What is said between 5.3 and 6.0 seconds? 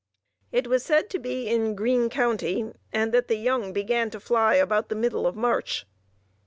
March.